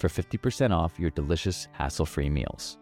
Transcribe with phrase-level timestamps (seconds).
[0.00, 2.78] for 50% off your delicious hassle-free meals.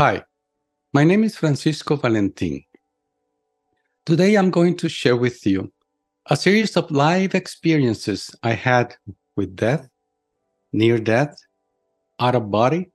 [0.00, 0.22] Hi,
[0.94, 2.62] my name is Francisco Valentin.
[4.06, 5.72] Today I'm going to share with you
[6.30, 8.94] a series of live experiences I had
[9.34, 9.88] with death,
[10.72, 11.36] near death,
[12.20, 12.90] out of body,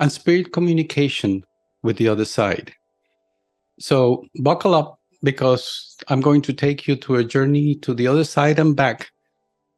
[0.00, 1.44] and spirit communication
[1.82, 2.74] with the other side.
[3.78, 8.24] So buckle up because I'm going to take you to a journey to the other
[8.24, 9.10] side and back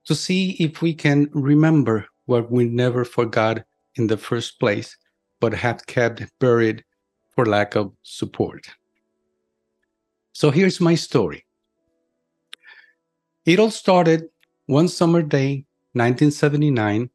[0.07, 3.63] to see if we can remember what we never forgot
[3.97, 4.97] in the first place,
[5.41, 6.85] but had kept buried
[7.35, 8.67] for lack of support.
[10.33, 11.45] So here's my story.
[13.45, 14.29] It all started
[14.67, 17.11] one summer day, 1979,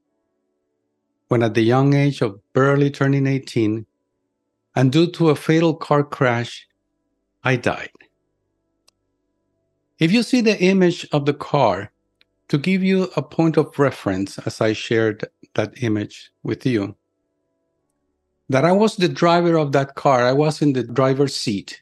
[1.29, 3.85] when at the young age of barely turning 18,
[4.75, 6.67] and due to a fatal car crash,
[7.45, 7.91] I died.
[9.99, 11.91] If you see the image of the car,
[12.47, 16.95] to give you a point of reference as I shared that image with you,
[18.49, 20.23] that I was the driver of that car.
[20.23, 21.81] I was in the driver's seat.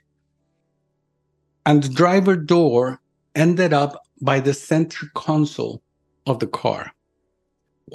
[1.66, 3.02] And the driver door
[3.36, 5.82] ended up by the center console
[6.26, 6.92] of the car.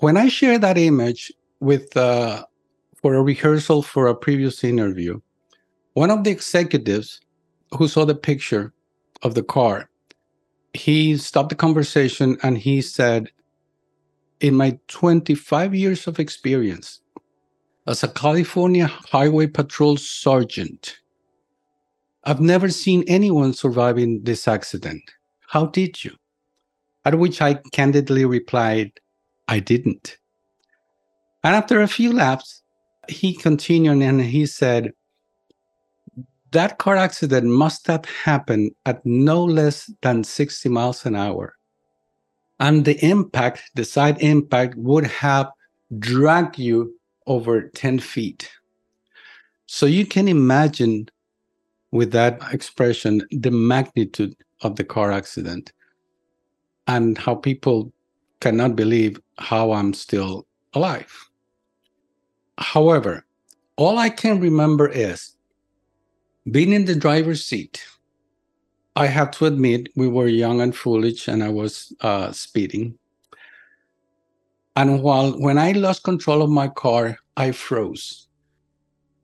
[0.01, 2.45] When I shared that image with uh,
[3.01, 5.21] for a rehearsal for a previous interview,
[5.95, 7.21] one of the executives
[7.73, 8.73] who saw the picture
[9.23, 9.89] of the car,
[10.75, 13.31] he stopped the conversation and he said,
[14.41, 17.01] "In my 25 years of experience,
[17.89, 20.99] as a California Highway Patrol sergeant.
[22.25, 25.03] I've never seen anyone surviving this accident.
[25.49, 26.13] How did you?
[27.07, 28.93] At which I candidly replied,
[29.49, 30.19] I didn't.
[31.43, 32.63] And after a few laps,
[33.09, 34.93] he continued and he said,
[36.53, 41.55] That car accident must have happened at no less than 60 miles an hour.
[42.61, 45.51] And the impact, the side impact, would have
[45.99, 46.95] dragged you
[47.27, 48.51] over 10 feet.
[49.67, 51.09] So you can imagine
[51.91, 55.73] with that expression the magnitude of the car accident
[56.87, 57.93] and how people
[58.41, 61.13] cannot believe how I'm still alive.
[62.57, 63.25] However,
[63.77, 65.37] all I can remember is
[66.51, 67.85] being in the driver's seat.
[68.97, 72.99] I have to admit, we were young and foolish, and I was uh, speeding.
[74.75, 78.29] And while when I lost control of my car, I froze.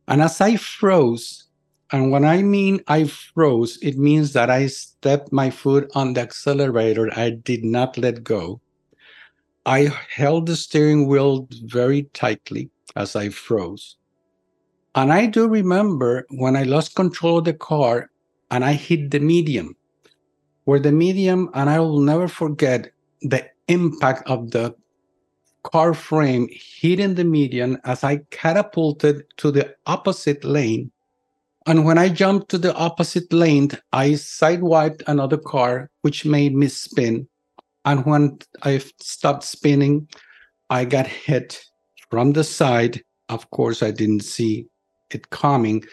[0.07, 1.45] And as I froze,
[1.93, 6.21] and when I mean I froze, it means that I stepped my foot on the
[6.21, 7.09] accelerator.
[7.17, 8.61] I did not let go.
[9.67, 13.97] I held the steering wheel very tightly as I froze.
[14.95, 18.11] And I do remember when I lost control of the car
[18.51, 19.77] and I hit the medium,
[20.65, 24.75] where the medium, and I will never forget the impact of the
[25.65, 30.93] car frame hitting the median as I catapulted to the opposite lane.
[31.67, 36.69] And when I jumped to the opposite lane, I sidewiped another car, which made me
[36.69, 37.27] spin.
[37.85, 40.07] And when I stopped spinning,
[40.71, 41.65] I got hit
[42.11, 43.03] from the side.
[43.31, 44.67] Of course, I didn't see
[45.11, 45.85] it coming.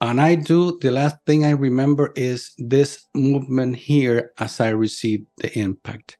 [0.00, 5.26] And I do, the last thing I remember is this movement here as I received
[5.38, 6.18] the impact.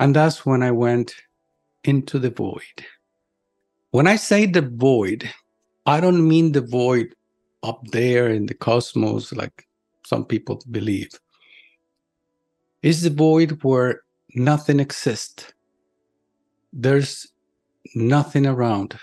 [0.00, 1.14] And that's when I went
[1.84, 2.84] into the void.
[3.90, 5.30] When I say the void,
[5.86, 7.14] I don't mean the void
[7.62, 9.66] up there in the cosmos like
[10.04, 11.10] some people believe.
[12.82, 14.02] It's the void where
[14.34, 15.52] nothing exists.
[16.72, 17.26] There's
[17.94, 18.98] nothing around.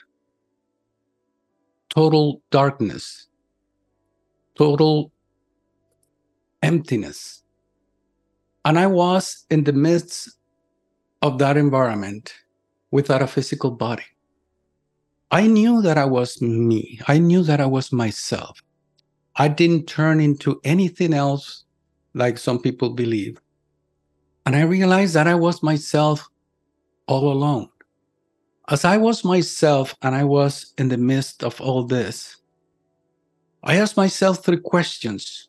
[1.97, 3.25] Total darkness.
[4.55, 5.11] Total
[6.61, 7.41] emptiness.
[8.65, 10.29] And I was in the midst
[11.23, 12.35] of that environment
[12.91, 14.03] without a physical body.
[15.31, 16.99] I knew that I was me.
[17.07, 18.61] I knew that I was myself.
[19.35, 21.63] I didn't turn into anything else
[22.13, 23.39] like some people believe.
[24.45, 26.29] And I realized that I was myself
[27.07, 27.69] all alone.
[28.69, 32.35] As I was myself and I was in the midst of all this,
[33.63, 35.47] I asked myself three questions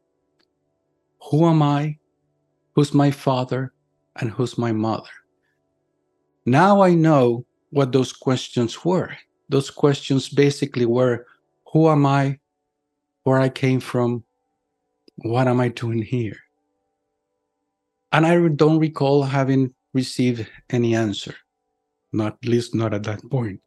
[1.31, 1.99] Who am I?
[2.75, 3.73] Who's my father?
[4.20, 5.11] And who's my mother?
[6.47, 9.17] Now I know what those questions were.
[9.49, 11.26] Those questions basically were
[11.73, 12.38] Who am I?
[13.25, 14.23] Where I came from?
[15.17, 16.37] What am I doing here?
[18.12, 21.35] And I don't recall having received any answer,
[22.12, 23.60] not least not at that point.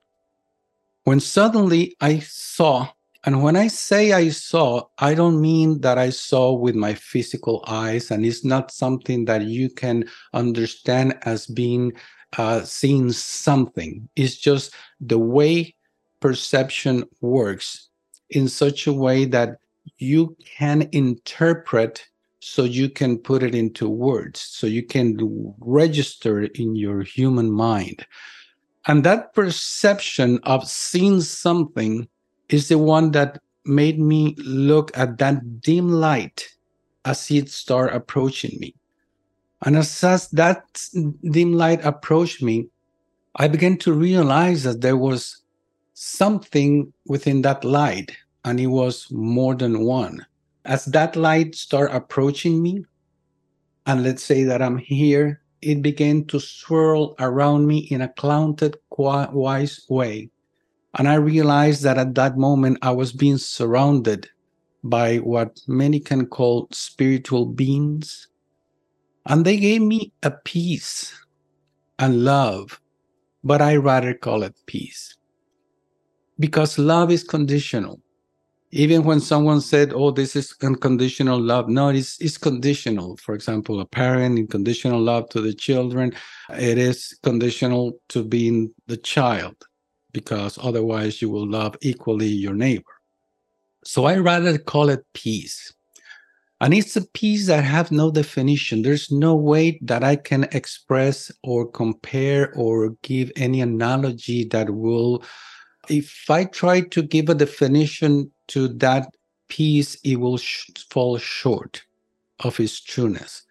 [1.04, 2.90] When suddenly I saw,
[3.24, 7.64] and when I say I saw, I don't mean that I saw with my physical
[7.68, 11.94] eyes, and it's not something that you can understand as being
[12.38, 14.08] uh, seeing something.
[14.16, 15.76] It's just the way
[16.22, 17.90] perception works
[18.30, 19.58] in such a way that
[19.98, 22.06] you can interpret
[22.42, 25.16] so you can put it into words, so you can
[25.60, 28.06] register it in your human mind.
[28.88, 32.08] And that perception of seeing something
[32.50, 36.50] is the one that made me look at that dim light
[37.06, 38.74] as it started approaching me.
[39.64, 40.64] And as, as that
[41.30, 42.68] dim light approached me,
[43.36, 45.44] I began to realize that there was
[45.94, 48.12] something within that light,
[48.44, 50.26] and it was more than one
[50.66, 52.86] as that light start approaching me,
[53.86, 58.78] and let's say that I'm here, it began to swirl around me in a clouded,
[58.98, 60.30] wise way.
[60.98, 64.30] And I realized that at that moment I was being surrounded
[64.84, 68.28] by what many can call spiritual beings.
[69.26, 71.14] And they gave me a peace
[72.00, 72.82] and love,
[73.44, 75.16] but I rather call it peace.
[76.40, 78.02] Because love is conditional
[78.72, 83.18] even when someone said, "Oh, this is unconditional love," no, it's it's conditional.
[83.18, 86.14] For example, a parent in conditional love to the children,
[86.50, 89.56] it is conditional to being the child,
[90.14, 92.96] because otherwise you will love equally your neighbor.
[93.84, 95.74] So I rather call it peace.
[96.62, 98.84] And it's a peace that have no definition.
[98.84, 105.24] There's no way that I can express or compare or give any analogy that will
[105.90, 109.08] if I try to give a definition to that
[109.48, 111.84] peace, it will sh- fall short
[112.42, 113.44] of its trueness.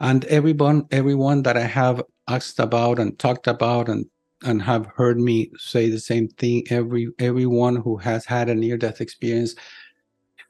[0.00, 4.06] And everyone, everyone that I have asked about and talked about and
[4.44, 9.00] and have heard me say the same thing, every everyone who has had a near-death
[9.00, 9.56] experience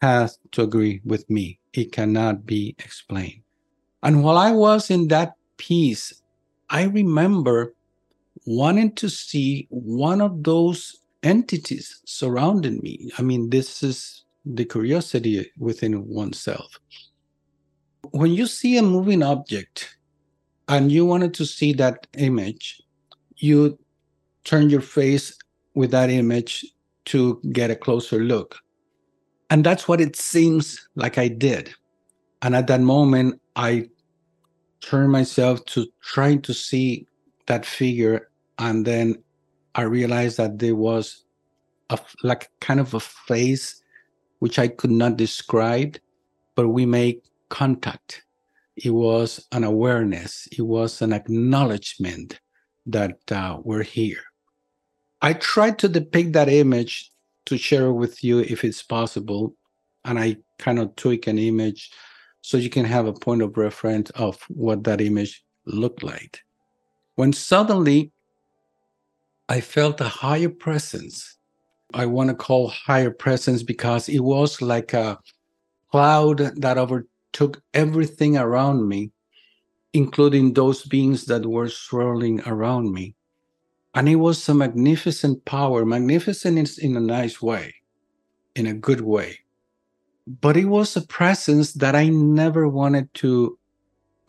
[0.03, 1.59] has to agree with me.
[1.73, 3.41] It cannot be explained.
[4.03, 6.23] And while I was in that peace,
[6.69, 7.75] I remember
[8.47, 13.11] wanting to see one of those entities surrounding me.
[13.19, 16.79] I mean, this is the curiosity within oneself.
[18.11, 19.97] When you see a moving object
[20.69, 22.81] and you wanted to see that image,
[23.37, 23.79] you
[24.44, 25.37] turn your face
[25.75, 26.65] with that image
[27.06, 28.56] to get a closer look.
[29.50, 31.75] And that's what it seems like I did.
[32.43, 33.89] And at that moment, I
[34.81, 37.06] turned myself to trying to see
[37.46, 38.31] that figure.
[38.58, 39.17] And then
[39.79, 41.23] I realized that there was
[41.89, 43.81] a like kind of a face
[44.41, 45.99] which I could not describe,
[46.56, 48.25] but we made contact.
[48.75, 50.49] It was an awareness.
[50.51, 52.41] It was an acknowledgement
[52.87, 54.25] that uh, we're here.
[55.23, 57.13] I tried to depict that image
[57.47, 59.55] to share with you if it's possible,
[60.05, 61.93] and I kind of tweak an image
[62.41, 66.41] so you can have a point of reference of what that image looked like.
[67.15, 68.11] When suddenly
[69.48, 71.38] I felt a higher presence.
[71.94, 75.19] I want to call higher presence because it was like a
[75.90, 79.10] cloud that overtook everything around me,
[79.94, 83.14] including those beings that were swirling around me.
[83.94, 87.74] And it was a magnificent power, magnificent in, in a nice way,
[88.55, 89.38] in a good way.
[90.26, 93.58] But it was a presence that I never wanted to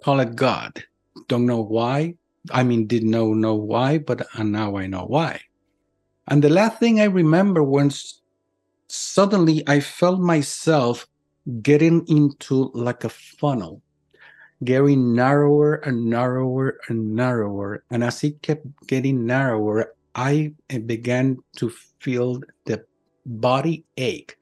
[0.01, 0.81] call it God.
[1.27, 2.15] Don't know why,
[2.51, 5.41] I mean, didn't know know why, but and now I know why.
[6.27, 8.21] And the last thing I remember was
[8.87, 11.07] suddenly I felt myself
[11.61, 13.81] getting into like a funnel,
[14.63, 17.83] getting narrower and narrower and narrower.
[17.89, 20.53] And as it kept getting narrower, I
[20.85, 22.85] began to feel the
[23.25, 24.37] body ache.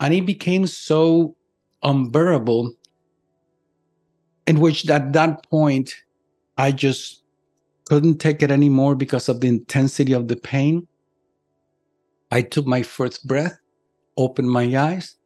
[0.00, 1.36] And it became so
[1.82, 2.74] unbearable
[4.46, 5.94] in which at that point
[6.58, 7.22] I just
[7.88, 10.86] couldn't take it anymore because of the intensity of the pain.
[12.30, 13.58] I took my first breath,
[14.16, 15.16] opened my eyes,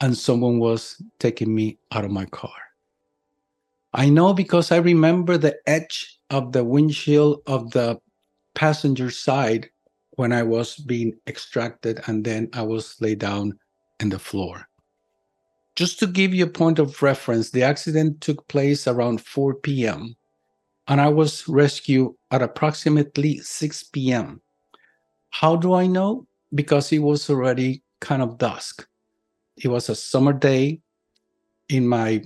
[0.00, 2.52] and someone was taking me out of my car.
[3.92, 8.00] I know because I remember the edge of the windshield of the
[8.54, 9.70] passenger side
[10.16, 13.58] when I was being extracted, and then I was laid down
[14.00, 14.68] in the floor.
[15.74, 20.14] Just to give you a point of reference, the accident took place around 4 p.m.,
[20.88, 24.40] and I was rescued at approximately 6 p.m.
[25.30, 26.26] How do I know?
[26.54, 28.86] Because it was already kind of dusk.
[29.56, 30.80] It was a summer day
[31.68, 32.22] in my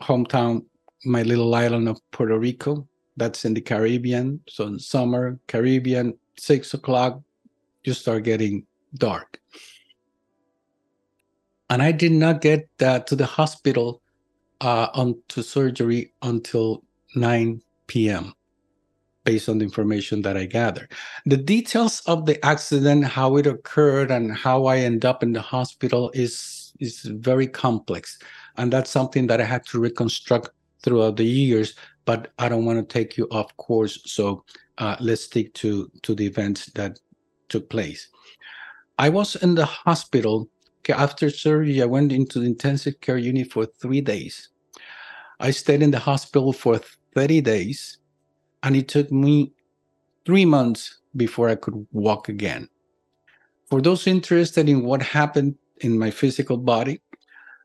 [0.00, 0.64] hometown,
[1.04, 2.86] my little island of Puerto Rico.
[3.16, 4.40] That's in the Caribbean.
[4.48, 7.20] So in summer, Caribbean, six o'clock,
[7.84, 9.40] you start getting dark.
[11.68, 14.00] And I did not get uh, to the hospital
[14.60, 16.82] uh, on to surgery until
[17.14, 18.32] 9 p.m.
[19.24, 20.92] based on the information that I gathered.
[21.26, 25.42] The details of the accident, how it occurred, and how I end up in the
[25.42, 28.18] hospital is is very complex,
[28.56, 30.50] and that's something that I had to reconstruct
[30.82, 31.74] throughout the years.
[32.06, 34.44] But I don't want to take you off course, so
[34.78, 36.98] uh, let's stick to to the events that
[37.48, 38.08] took place.
[38.98, 40.48] I was in the hospital
[40.88, 44.48] after surgery, I went into the intensive care unit for three days.
[45.38, 46.80] I stayed in the hospital for
[47.14, 47.98] 30 days,
[48.62, 49.52] and it took me
[50.24, 52.68] three months before I could walk again.
[53.68, 57.00] For those interested in what happened in my physical body,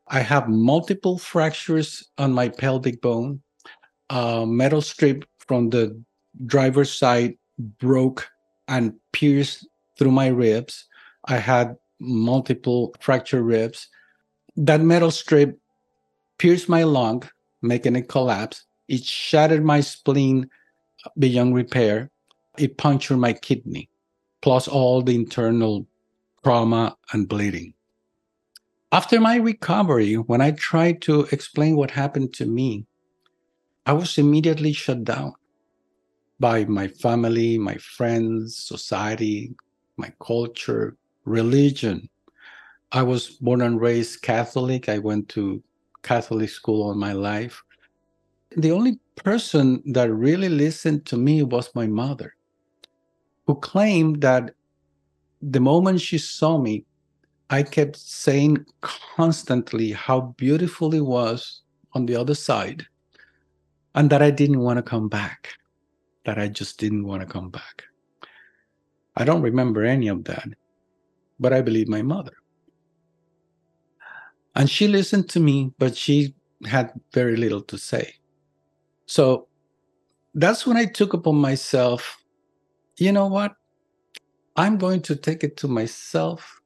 [0.08, 3.42] I have multiple fractures on my pelvic bone.
[4.10, 6.00] A metal strip from the
[6.46, 8.28] driver's side broke
[8.68, 9.66] and pierced
[9.98, 10.86] through my ribs.
[11.24, 13.88] I had multiple fractured ribs.
[14.56, 15.58] That metal strip
[16.38, 17.22] pierced my lung,
[17.62, 18.64] making it collapse.
[18.88, 20.50] It shattered my spleen
[21.18, 22.10] beyond repair.
[22.58, 23.90] It punctured my kidney,
[24.42, 25.86] plus all the internal
[26.42, 27.74] trauma and bleeding.
[28.92, 32.86] After my recovery, when I tried to explain what happened to me,
[33.84, 35.34] I was immediately shut down
[36.38, 39.54] by my family, my friends, society,
[39.96, 42.08] my culture, religion.
[42.92, 44.88] I was born and raised Catholic.
[44.88, 45.62] I went to
[46.02, 47.62] Catholic school all my life.
[48.56, 52.34] The only person that really listened to me was my mother,
[53.46, 54.54] who claimed that
[55.42, 56.84] the moment she saw me,
[57.50, 62.84] I kept saying constantly how beautiful it was on the other side
[63.94, 65.52] and that I didn't want to come back,
[66.24, 67.84] that I just didn't want to come back.
[69.16, 70.48] I don't remember any of that
[71.38, 72.32] but I believe my mother.
[74.54, 76.34] And she listened to me, but she
[76.64, 78.14] had very little to say.
[79.06, 79.48] So
[80.34, 82.18] that's when I took upon myself,
[82.98, 83.54] you know what?
[84.56, 86.60] I'm going to take it to myself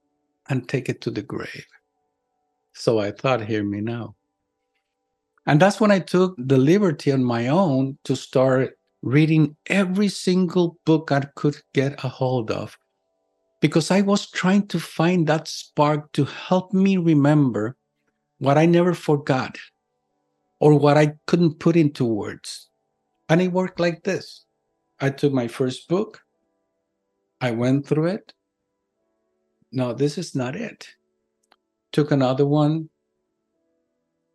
[0.49, 1.67] and take it to the grave.
[2.73, 4.17] So I thought, hear me now.
[5.47, 10.79] And that's when I took the liberty on my own to start reading every single
[10.85, 12.77] book I could get a hold of
[13.61, 17.77] because I was trying to find that spark to help me remember
[18.39, 19.59] what I never forgot
[20.61, 22.69] or what I couldn't put into words.
[23.29, 24.45] And it worked like this
[25.01, 26.21] I took my first book,
[27.41, 28.35] I went through it.
[29.73, 30.87] No, this is not it.
[31.93, 32.91] Took another one.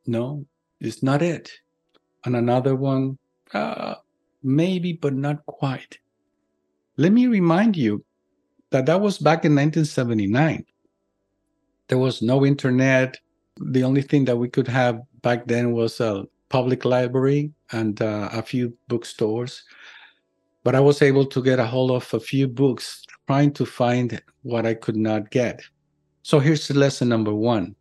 [0.07, 0.45] No,
[0.79, 1.51] it's not it.
[2.23, 3.17] And another one,
[3.53, 3.95] uh,
[4.41, 5.99] maybe, but not quite.
[6.97, 8.03] Let me remind you
[8.71, 10.65] that that was back in 1979.
[11.87, 13.17] There was no internet.
[13.57, 18.29] The only thing that we could have back then was a public library and uh,
[18.31, 19.63] a few bookstores.
[20.63, 24.21] But I was able to get a hold of a few books trying to find
[24.43, 25.63] what I could not get.
[26.21, 27.75] So here's the lesson number one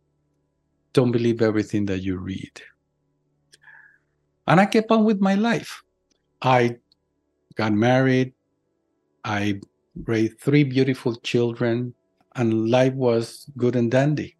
[0.93, 2.61] don't believe everything that you read.
[4.47, 5.83] And I kept on with my life.
[6.41, 6.77] I
[7.55, 8.33] got married.
[9.23, 9.61] I
[10.05, 11.93] raised three beautiful children,
[12.35, 14.35] and life was good and dandy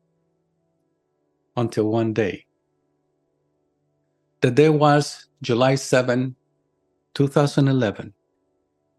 [1.55, 2.44] until one day.
[4.45, 6.35] The day was July 7,
[7.15, 8.13] 2011,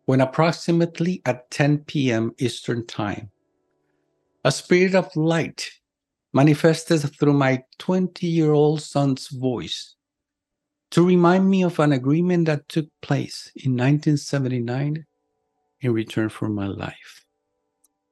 [0.06, 2.34] when approximately at 10 p.m.
[2.38, 3.30] Eastern Time,
[4.42, 5.70] a spirit of light
[6.32, 9.94] manifested through my 20 year old son's voice
[10.90, 15.06] to remind me of an agreement that took place in 1979
[15.80, 17.24] in return for my life.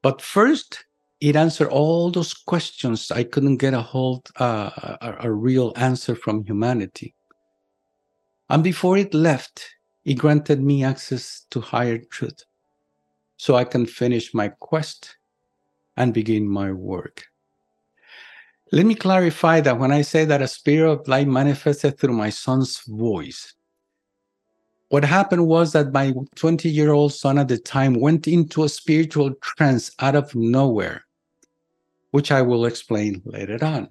[0.03, 0.85] But first,
[1.21, 4.71] it answered all those questions I couldn't get a hold uh,
[5.03, 7.13] a, a real answer from humanity.
[8.51, 9.65] And before it left,
[10.05, 12.45] it granted me access to higher truth
[13.37, 15.17] so I can finish my quest
[15.97, 17.25] and begin my work.
[18.73, 22.31] Let me clarify that when I say that a spirit of light manifested through my
[22.31, 23.55] son's voice,
[24.89, 28.69] what happened was that my 20 year old son at the time went into a
[28.69, 31.05] spiritual trance out of nowhere,
[32.11, 33.89] which I will explain later on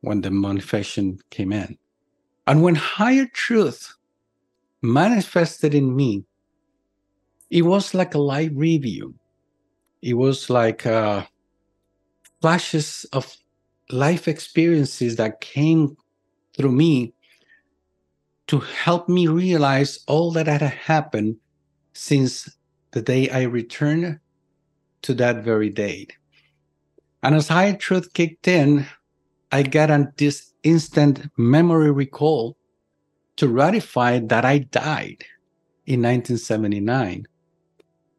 [0.00, 1.78] when the manifestation came in.
[2.46, 3.94] And when higher truth
[4.82, 6.24] manifested in me,
[7.50, 9.14] it was like a live review.
[10.02, 11.24] It was like uh,
[12.40, 13.36] flashes of
[13.90, 15.96] life experiences that came
[16.56, 17.14] through me
[18.46, 21.36] to help me realize all that had happened
[21.92, 22.48] since
[22.92, 24.20] the day I returned
[25.02, 26.12] to that very date.
[27.22, 28.86] And as higher truth kicked in,
[29.50, 32.56] I got on this instant memory recall
[33.36, 35.24] to ratify that I died
[35.86, 37.26] in 1979,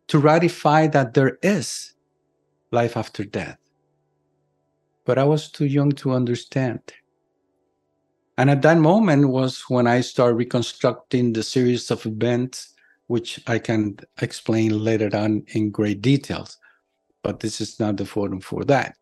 [0.08, 1.94] to ratify that there is
[2.72, 3.58] life after death.
[5.06, 6.80] But I was too young to understand.
[8.38, 12.74] And at that moment was when I started reconstructing the series of events,
[13.08, 16.58] which I can explain later on in great details.
[17.24, 18.96] But this is not the forum for that.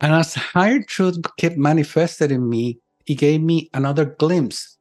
[0.00, 4.78] And as higher truth kept manifested in me, it gave me another glimpse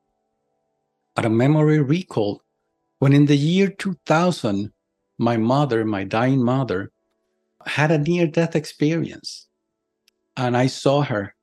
[1.16, 2.44] at a memory recall
[3.00, 4.72] when in the year 2000,
[5.18, 6.92] my mother, my dying mother,
[7.66, 9.48] had a near death experience.
[10.36, 11.36] And I saw her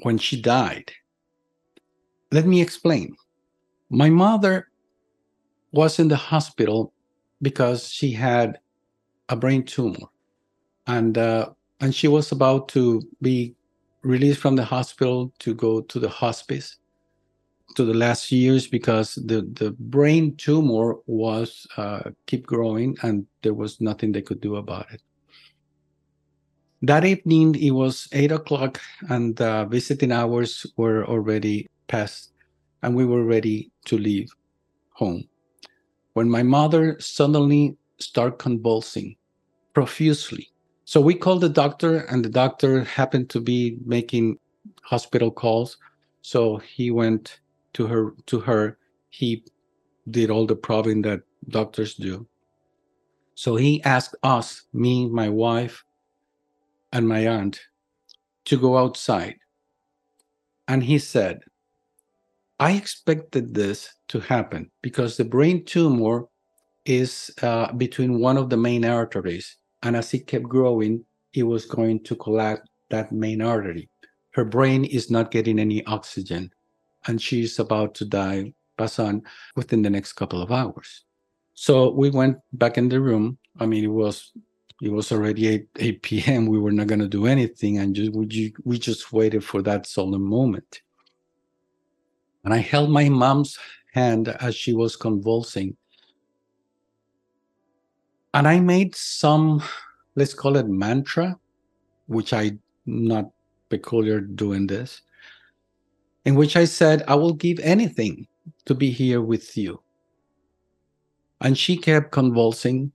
[0.00, 0.92] when she died.
[2.32, 3.14] Let me explain.
[3.90, 4.68] My mother
[5.72, 6.92] was in the hospital
[7.42, 8.58] because she had
[9.28, 10.08] a brain tumor.
[10.86, 11.50] And uh,
[11.84, 13.54] and she was about to be
[14.02, 16.78] released from the hospital to go to the hospice
[17.76, 23.52] to the last years because the the brain tumor was uh, keep growing and there
[23.52, 25.02] was nothing they could do about it.
[26.80, 28.80] That evening it was eight o'clock
[29.10, 32.32] and uh, visiting hours were already past
[32.82, 34.30] and we were ready to leave
[34.92, 35.28] home.
[36.14, 39.16] When my mother suddenly started convulsing
[39.74, 40.53] profusely
[40.84, 44.38] so we called the doctor, and the doctor happened to be making
[44.82, 45.78] hospital calls.
[46.22, 47.40] So he went
[47.74, 48.14] to her.
[48.26, 49.44] To her, he
[50.10, 52.26] did all the probing that doctors do.
[53.34, 55.84] So he asked us, me, my wife,
[56.92, 57.60] and my aunt,
[58.44, 59.36] to go outside.
[60.68, 61.40] And he said,
[62.60, 66.26] I expected this to happen because the brain tumor
[66.84, 71.66] is uh, between one of the main arteries and as it kept growing, it was
[71.66, 73.88] going to collapse that main artery.
[74.30, 76.50] Her brain is not getting any oxygen,
[77.06, 79.22] and she's about to die, pass on
[79.54, 81.04] within the next couple of hours.
[81.54, 83.38] So we went back in the room.
[83.60, 84.32] I mean, it was
[84.82, 86.46] it was already 8, 8 p.m.
[86.46, 89.86] We were not going to do anything, and just, we, we just waited for that
[89.86, 90.82] solemn moment.
[92.44, 93.58] And I held my mom's
[93.92, 95.76] hand as she was convulsing,
[98.34, 99.62] and I made some,
[100.16, 101.38] let's call it mantra,
[102.06, 103.30] which I not
[103.68, 105.00] peculiar doing this,
[106.24, 108.26] in which I said, I will give anything
[108.66, 109.80] to be here with you.
[111.40, 112.90] And she kept convulsing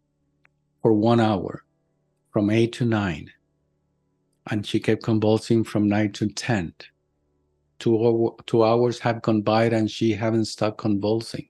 [0.81, 1.63] for one hour
[2.31, 3.31] from eight to nine.
[4.51, 6.73] And she kept convulsing from nine to 10.
[7.79, 11.47] Two, two hours have gone by and she haven't stopped convulsing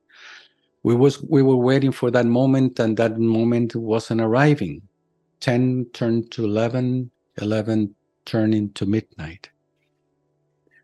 [0.83, 4.81] we was we were waiting for that moment and that moment wasn't arriving.
[5.41, 7.11] 10 turned to 11
[7.41, 9.49] 11 turned into midnight.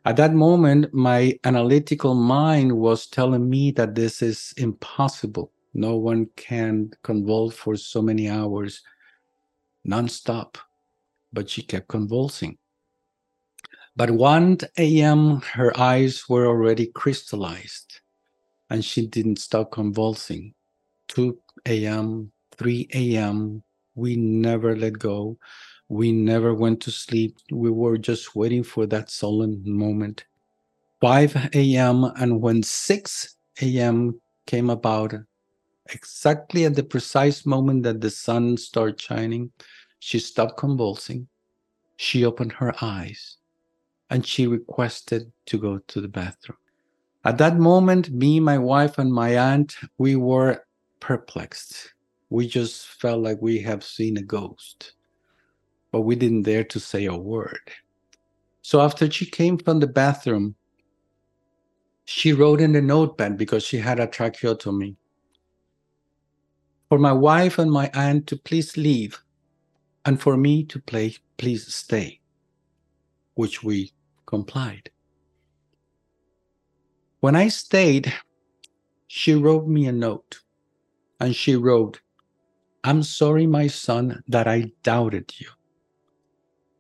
[0.04, 5.52] At that moment my analytical mind was telling me that this is impossible.
[5.74, 8.82] No one can convulse for so many hours
[9.88, 10.58] nonstop.
[11.32, 12.58] But she kept convulsing.
[13.96, 18.02] But 1 a.m her eyes were already crystallized
[18.70, 20.54] and she didn't stop convulsing.
[21.10, 23.64] 2 a.m., 3 a.m.,
[23.96, 25.38] we never let go.
[25.88, 27.38] We never went to sleep.
[27.52, 30.26] We were just waiting for that solemn moment.
[31.02, 34.20] 5 a.m., and when 6 a.m.
[34.48, 35.14] came about,
[35.94, 39.52] exactly at the precise moment that the sun started shining,
[40.00, 41.28] she stopped convulsing.
[41.98, 43.38] She opened her eyes
[44.10, 46.58] and she requested to go to the bathroom.
[47.26, 50.64] At that moment, me, my wife, and my aunt, we were
[51.00, 51.94] perplexed.
[52.30, 54.94] We just felt like we have seen a ghost,
[55.92, 57.72] but we didn't dare to say a word.
[58.62, 60.56] So after she came from the bathroom,
[62.06, 64.96] she wrote in the notepad because she had a tracheotomy
[66.90, 69.20] for my wife and my aunt to please leave
[70.06, 72.20] and for me to play, please stay,
[73.34, 73.92] which we
[74.28, 74.92] complied.
[77.26, 78.14] When I stayed,
[79.08, 80.42] she wrote me a note
[81.20, 82.00] and she wrote,
[82.84, 85.48] I'm sorry, my son, that I doubted you.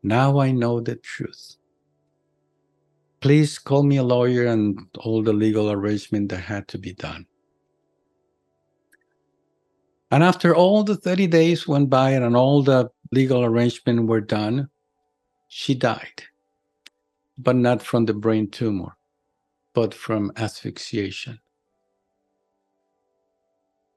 [0.03, 1.55] Now I know the truth.
[3.21, 7.25] Please call me a lawyer and all the legal arrangement that had to be done.
[10.11, 14.69] And after all the 30 days went by and all the legal arrangements were done,
[15.47, 16.21] she died.
[17.35, 18.95] But not from the brain tumor,
[19.75, 21.39] but from asphyxiation.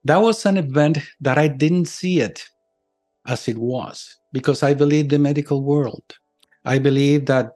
[0.04, 2.46] That was an event that I didn't see it
[3.26, 6.04] as it was because I believe the medical world.
[6.64, 7.52] I believe that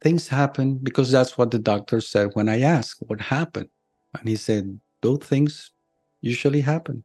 [0.00, 3.68] things happen because that's what the doctor said when I asked what happened.
[4.18, 5.70] And he said, those things
[6.22, 7.04] usually happen.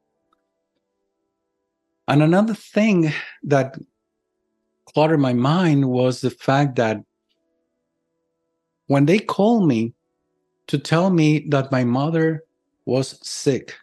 [2.08, 3.12] And another thing
[3.44, 3.78] that
[4.94, 7.02] cluttered my mind was the fact that
[8.88, 9.95] when they called me
[10.68, 12.44] to tell me that my mother
[12.86, 13.76] was sick,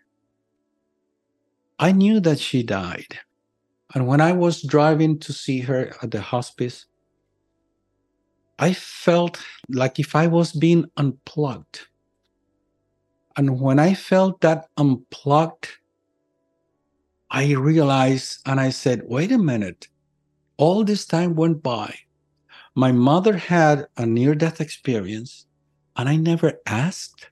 [1.78, 3.18] I knew that she died.
[3.94, 6.86] And when I was driving to see her at the hospice,
[8.58, 11.80] I felt like if I was being unplugged.
[13.36, 15.68] And when I felt that unplugged,
[17.30, 19.88] I realized and I said, wait a minute.
[20.58, 21.94] All this time went by.
[22.74, 25.46] My mother had a near death experience,
[25.96, 27.28] and I never asked.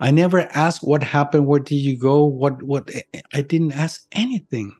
[0.00, 2.90] I never asked what happened, where did you go, what what
[3.32, 4.74] I didn't ask anything.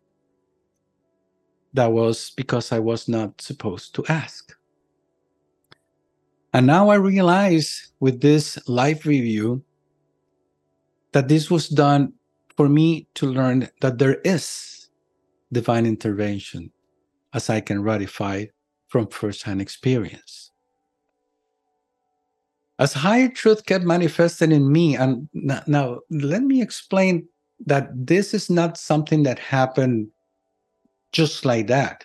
[1.74, 4.54] That was because I was not supposed to ask.
[6.52, 9.62] And now I realize with this life review
[11.12, 12.14] that this was done
[12.56, 14.88] for me to learn that there is
[15.52, 16.72] divine intervention
[17.34, 18.46] as I can ratify
[18.88, 20.50] from firsthand experience.
[22.78, 27.28] As higher truth kept manifesting in me, and now, now let me explain
[27.66, 30.08] that this is not something that happened
[31.12, 32.04] just like that.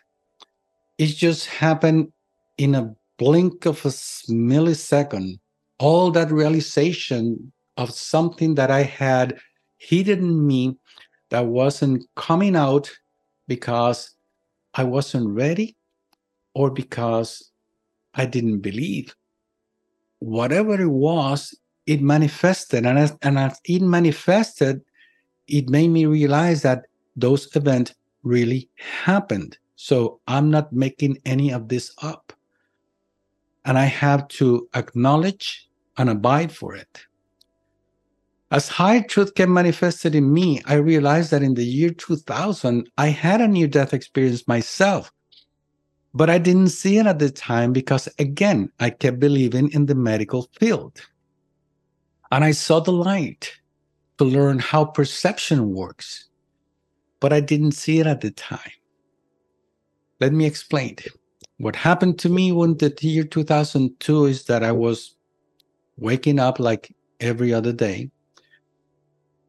[0.98, 2.12] It just happened
[2.58, 5.40] in a blink of a millisecond.
[5.80, 9.40] All that realization of something that I had
[9.78, 10.78] hidden in me
[11.30, 12.92] that wasn't coming out
[13.48, 14.12] because
[14.74, 15.76] I wasn't ready
[16.56, 17.52] or because
[18.14, 19.14] I didn't believe.
[20.24, 21.54] Whatever it was,
[21.86, 22.86] it manifested.
[22.86, 24.82] And as, and as it manifested,
[25.50, 26.86] it made me realize that
[27.18, 29.58] those events really happened.
[29.76, 32.32] So I'm not making any of this up.
[33.66, 37.02] And I have to acknowledge and abide for it.
[38.50, 43.08] As high truth came manifested in me, I realized that in the year 2000, I
[43.08, 45.12] had a near death experience myself.
[46.14, 49.96] But I didn't see it at the time because, again, I kept believing in the
[49.96, 51.02] medical field.
[52.32, 53.52] And I saw the light
[54.18, 56.30] to learn how perception works,
[57.20, 58.72] but I didn't see it at the time.
[60.20, 60.98] Let me explain.
[61.58, 65.16] What happened to me when the year 2002 is that I was
[65.98, 68.10] waking up like every other day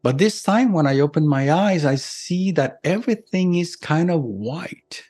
[0.05, 4.21] but this time, when I open my eyes, I see that everything is kind of
[4.21, 5.01] white.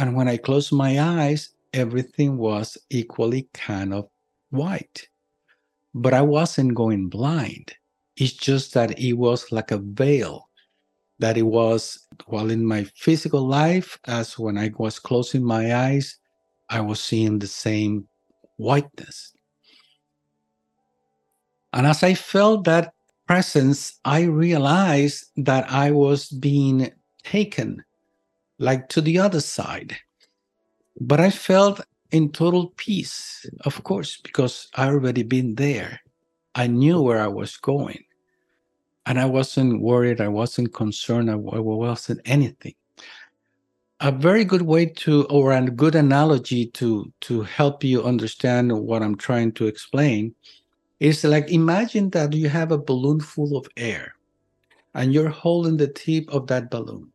[0.00, 4.08] And when I closed my eyes, everything was equally kind of
[4.48, 5.06] white.
[5.92, 7.74] But I wasn't going blind.
[8.16, 10.48] It's just that it was like a veil,
[11.18, 16.16] that it was, while in my physical life, as when I was closing my eyes,
[16.70, 18.08] I was seeing the same
[18.56, 19.34] whiteness.
[21.74, 22.94] And as I felt that
[23.26, 26.90] presence, I realized that I was being
[27.22, 27.84] taken
[28.60, 29.96] like to the other side.
[31.00, 31.80] But I felt
[32.12, 36.00] in total peace, of course, because I already been there.
[36.54, 38.04] I knew where I was going.
[39.06, 42.74] And I wasn't worried, I wasn't concerned, I wasn't anything.
[44.00, 49.02] A very good way to, or a good analogy to, to help you understand what
[49.02, 50.34] I'm trying to explain
[51.00, 54.14] is like imagine that you have a balloon full of air
[54.94, 57.10] and you're holding the tip of that balloon.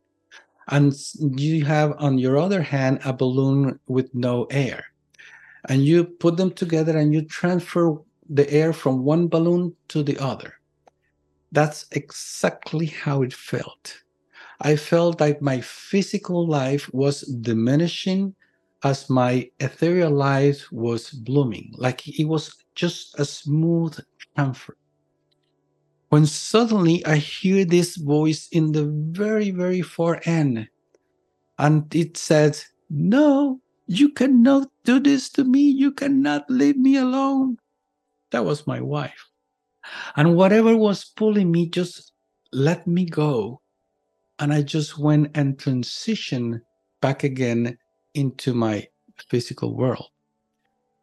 [0.67, 4.85] And you have, on your other hand, a balloon with no air.
[5.69, 7.95] And you put them together and you transfer
[8.29, 10.55] the air from one balloon to the other.
[11.51, 14.01] That's exactly how it felt.
[14.61, 18.35] I felt like my physical life was diminishing
[18.83, 23.97] as my ethereal life was blooming, like it was just a smooth
[24.35, 24.77] transfer.
[26.09, 30.67] When suddenly I hear this voice in the very, very far end,
[31.57, 35.61] and it says, No, you cannot do this to me.
[35.61, 37.57] You cannot leave me alone.
[38.31, 39.29] That was my wife.
[40.15, 42.11] And whatever was pulling me just
[42.51, 43.61] let me go.
[44.39, 46.61] And I just went and transitioned
[47.01, 47.77] back again
[48.13, 48.87] into my
[49.29, 50.09] physical world.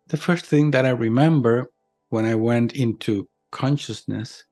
[0.09, 1.71] The first thing that I remember
[2.11, 4.45] when I went into consciousness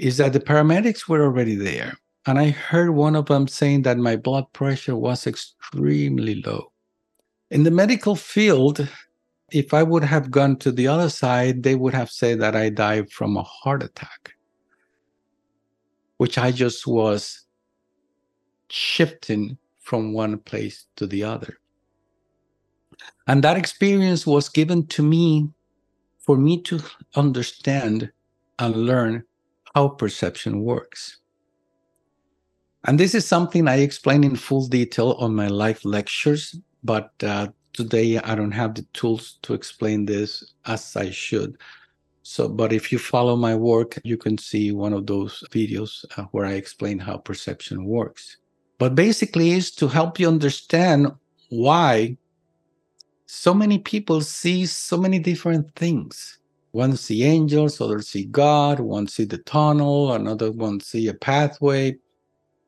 [0.00, 1.92] is that the paramedics were already there.
[2.26, 6.72] And I heard one of them saying that my blood pressure was extremely low.
[7.50, 8.88] In the medical field,
[9.52, 12.70] if I would have gone to the other side, they would have said that I
[12.70, 14.32] died from a heart attack,
[16.16, 17.44] which I just was
[18.70, 21.58] shifting from one place to the other.
[23.26, 25.50] And that experience was given to me
[26.20, 26.80] for me to
[27.16, 28.10] understand
[28.58, 29.24] and learn
[29.74, 31.18] how perception works.
[32.84, 37.48] And this is something I explain in full detail on my live lectures, but uh,
[37.72, 41.58] today I don't have the tools to explain this as I should.
[42.22, 46.24] So, but if you follow my work, you can see one of those videos uh,
[46.30, 48.36] where I explain how perception works.
[48.78, 51.08] But basically, is to help you understand
[51.50, 52.16] why
[53.26, 56.39] so many people see so many different things.
[56.72, 61.96] One see angels, others see God, one see the tunnel, another one see a pathway.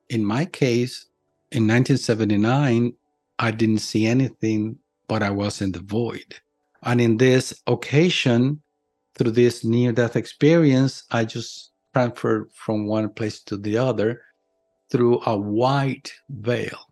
[0.09, 1.07] In my case,
[1.53, 2.95] in 1979,
[3.39, 6.35] I didn't see anything, but I was in the void.
[6.83, 8.61] And in this occasion,
[9.15, 14.23] through this near death experience, I just transferred from one place to the other
[14.91, 16.92] through a white veil.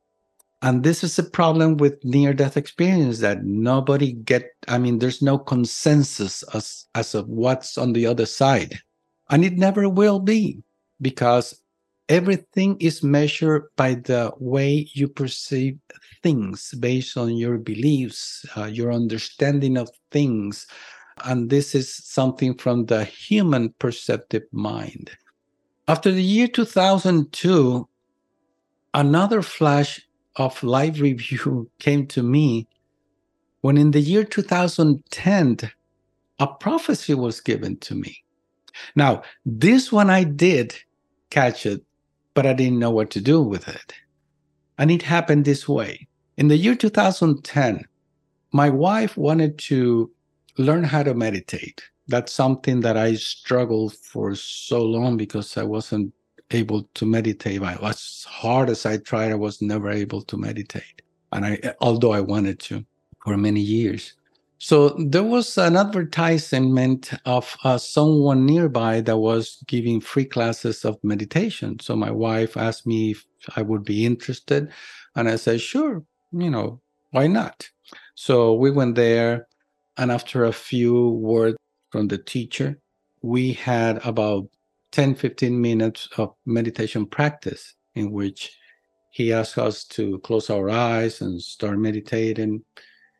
[0.62, 5.22] And this is a problem with near death experience that nobody get I mean there's
[5.22, 8.80] no consensus as as of what's on the other side.
[9.30, 10.62] And it never will be
[11.00, 11.62] because
[12.08, 15.78] everything is measured by the way you perceive
[16.22, 20.66] things based on your beliefs, uh, your understanding of things.
[21.24, 25.10] And this is something from the human perceptive mind.
[25.88, 27.88] After the year 2002,
[28.94, 30.00] another flash
[30.36, 32.66] of live review came to me
[33.62, 35.58] when in the year 2010,
[36.38, 38.24] a prophecy was given to me.
[38.96, 40.74] Now, this one I did
[41.28, 41.84] catch it
[42.34, 43.94] but I didn't know what to do with it.
[44.78, 46.08] And it happened this way.
[46.36, 47.84] In the year 2010,
[48.52, 50.10] my wife wanted to
[50.58, 51.82] learn how to meditate.
[52.08, 56.12] That's something that I struggled for so long because I wasn't
[56.50, 57.62] able to meditate.
[57.62, 61.02] As hard as I tried, I was never able to meditate.
[61.32, 62.84] And I, although I wanted to
[63.24, 64.14] for many years.
[64.58, 71.02] So there was an advertisement of uh, someone nearby that was giving free classes of
[71.02, 71.80] meditation.
[71.80, 73.24] So my wife asked me if
[73.56, 74.70] I would be interested.
[75.16, 77.70] And I said, sure, you know, why not?
[78.14, 79.48] So we went there.
[79.96, 81.56] And after a few words
[81.90, 82.78] from the teacher,
[83.22, 84.46] we had about
[84.92, 88.56] 10, 15 minutes of meditation practice in which
[89.10, 92.62] he asked us to close our eyes and start meditating.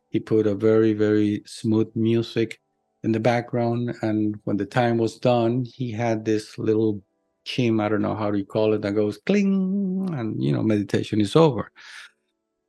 [0.09, 2.59] He put a very very smooth music
[3.03, 7.01] in the background and when the time was done he had this little
[7.45, 10.61] chim i don't know how do you call it that goes cling and you know
[10.61, 11.71] meditation is over.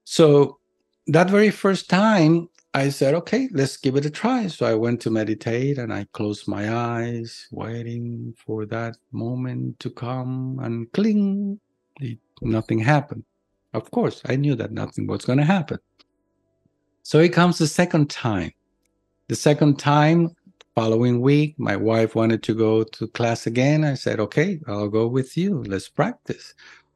[0.04, 0.58] So
[1.06, 5.00] that very first time i said okay let's give it a try so i went
[5.00, 11.58] to meditate and i closed my eyes waiting for that moment to come and cling
[12.40, 13.24] nothing happened
[13.74, 15.78] of course i knew that nothing was going to happen
[17.02, 18.52] so it comes the second time.
[19.28, 20.30] The second time,
[20.74, 23.84] following week, my wife wanted to go to class again.
[23.84, 25.64] I said, okay, I'll go with you.
[25.64, 26.54] Let's practice.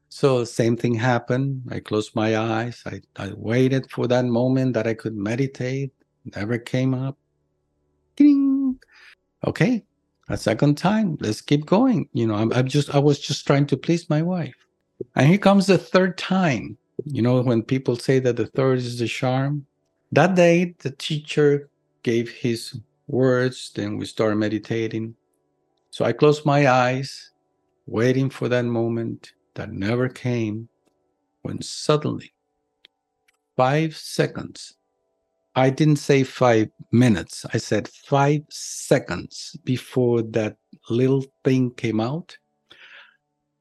[0.09, 1.63] So same thing happened.
[1.71, 2.83] I closed my eyes.
[2.87, 5.93] I, I waited for that moment that I could meditate.
[6.35, 7.19] Never came up.
[8.15, 8.79] Ding.
[9.47, 9.85] Okay,
[10.29, 11.19] a second time.
[11.21, 12.09] Let's keep going.
[12.13, 14.55] You know, I'm, I'm just I was just trying to please my wife.
[15.15, 16.79] And here comes the third time.
[17.05, 19.67] You know, when people say that the third is the charm,
[20.13, 21.69] that day, the teacher
[22.03, 25.15] gave his words, then we started meditating.
[25.91, 27.33] So I closed my eyes,
[27.87, 30.69] waiting for that moment that never came,
[31.43, 32.33] when suddenly,
[33.57, 34.77] five seconds,
[35.55, 40.57] I didn't say five minutes, I said five seconds before that
[40.91, 42.37] little thing came out.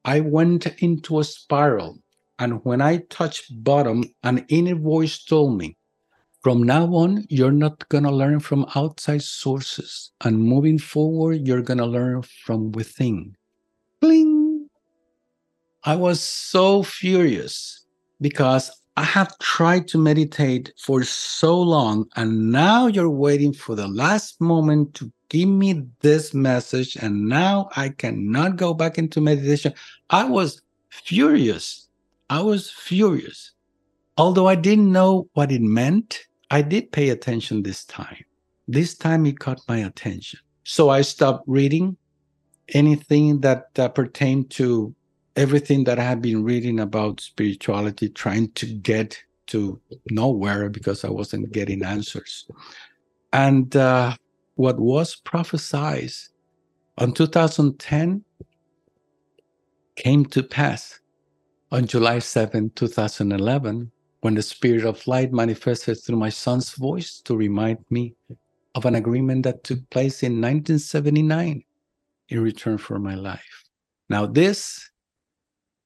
[0.04, 1.98] I went into a spiral.
[2.38, 5.76] And when I touched bottom, an inner voice told me,
[6.42, 10.12] From now on, you're not going to learn from outside sources.
[10.22, 13.36] And moving forward, you're going to learn from within.
[14.00, 14.35] Bling!
[15.86, 17.86] I was so furious
[18.20, 23.86] because I have tried to meditate for so long, and now you're waiting for the
[23.86, 29.74] last moment to give me this message, and now I cannot go back into meditation.
[30.10, 31.86] I was furious.
[32.30, 33.52] I was furious.
[34.16, 36.18] Although I didn't know what it meant,
[36.50, 38.24] I did pay attention this time.
[38.66, 40.40] This time it caught my attention.
[40.64, 41.96] So I stopped reading
[42.70, 44.95] anything that uh, pertained to
[45.36, 51.10] everything that I had been reading about spirituality, trying to get to nowhere because I
[51.10, 52.48] wasn't getting answers.
[53.32, 54.16] And uh,
[54.54, 56.10] what was prophesied
[56.98, 58.24] on 2010
[59.96, 61.00] came to pass
[61.70, 67.36] on July 7, 2011, when the Spirit of Light manifested through my son's voice to
[67.36, 68.14] remind me
[68.74, 71.62] of an agreement that took place in 1979
[72.28, 73.64] in return for my life.
[74.08, 74.90] Now, this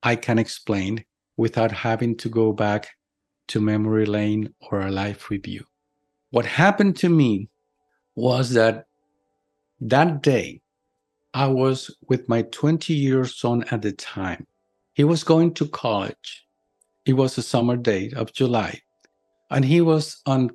[0.02, 1.04] I can explain
[1.36, 2.88] without having to go back
[3.48, 5.64] to memory lane or a life review.
[6.30, 7.48] What happened to me
[8.14, 8.86] was that
[9.80, 10.60] that day
[11.34, 14.46] I was with my 20 year son at the time.
[14.94, 16.46] He was going to college.
[17.04, 18.80] It was a summer day of July,
[19.50, 20.50] and he was on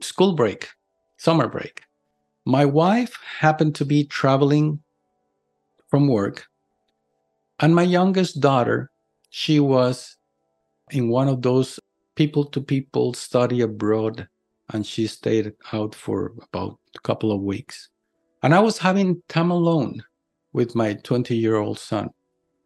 [0.00, 0.68] school break,
[1.18, 1.82] summer break.
[2.44, 4.80] My wife happened to be traveling
[5.88, 6.46] from work
[7.60, 8.90] and my youngest daughter,
[9.30, 10.16] she was
[10.90, 11.80] in one of those
[12.14, 14.28] people to people study abroad,
[14.72, 17.88] and she stayed out for about a couple of weeks.
[18.42, 20.02] And I was having time alone
[20.52, 22.10] with my 20 year old son.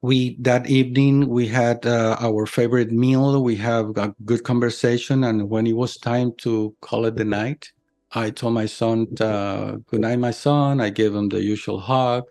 [0.02, 3.42] We that evening we had uh, our favorite meal.
[3.42, 7.70] We have a good conversation, and when it was time to call it the night,
[8.12, 12.24] I told my son, uh, "Good night, my son." I gave him the usual hug,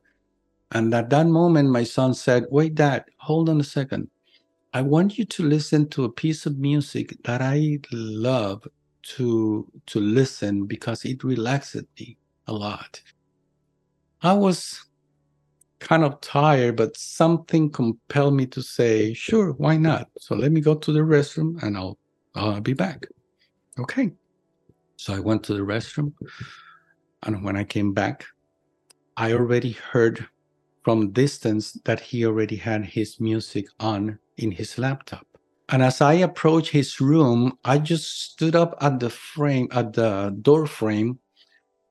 [0.72, 4.10] and at that moment, my son said, Wait, dad, hold on a second.
[4.74, 8.68] I want you to listen to a piece of music that I love
[9.16, 13.02] to to listen because it relaxed me a lot.
[14.22, 14.80] I was
[15.80, 20.08] kind of tired, but something compelled me to say, sure, why not?
[20.20, 21.98] So let me go to the restroom and I'll
[22.36, 23.08] I'll be back.
[23.80, 24.12] Okay.
[24.98, 26.14] So I went to the restroom.
[27.24, 28.26] And when I came back,
[29.18, 30.28] I already heard
[30.84, 35.26] from distance that he already had his music on in his laptop.
[35.70, 40.36] And as I approached his room, I just stood up at the frame, at the
[40.42, 41.20] door frame,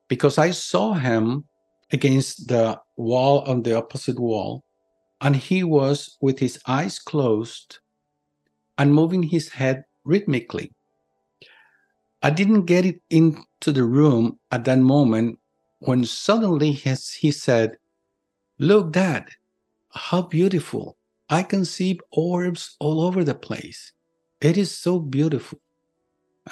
[0.09, 1.45] because I saw him
[1.93, 4.65] against the wall on the opposite wall.
[5.21, 7.79] And he was with his eyes closed
[8.79, 10.73] and moving his head rhythmically.
[12.23, 15.39] I didn't get it into the room at that moment
[15.81, 17.77] when suddenly he said,
[18.59, 19.29] Look, Dad,
[19.91, 20.97] how beautiful.
[21.31, 23.93] I can see orbs all over the place.
[24.41, 25.61] It is so beautiful.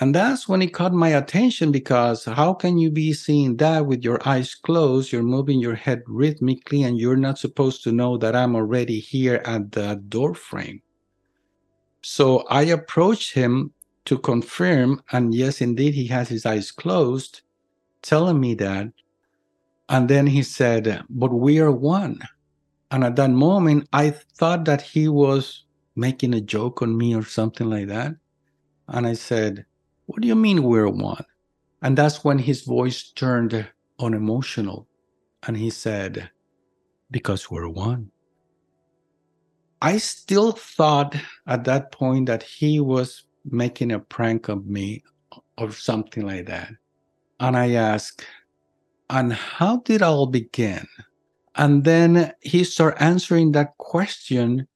[0.00, 4.04] And that's when it caught my attention because how can you be seeing that with
[4.04, 5.10] your eyes closed?
[5.10, 9.40] You're moving your head rhythmically, and you're not supposed to know that I'm already here
[9.46, 10.82] at the door frame.
[12.02, 13.72] So I approached him
[14.04, 17.40] to confirm, and yes, indeed, he has his eyes closed,
[18.02, 18.92] telling me that
[19.88, 22.20] and then he said, But we are one.
[22.90, 27.24] And at that moment, I thought that he was making a joke on me or
[27.24, 28.14] something like that.
[28.88, 29.64] And I said,
[30.06, 31.24] What do you mean we're one?
[31.82, 33.66] And that's when his voice turned
[34.00, 34.88] unemotional.
[35.46, 36.30] And he said,
[37.10, 38.10] Because we're one.
[39.82, 41.14] I still thought
[41.46, 45.04] at that point that he was making a prank of me
[45.58, 46.70] or something like that.
[47.38, 48.24] And I asked,
[49.10, 50.86] and how did all begin?
[51.54, 54.66] And then he started answering that question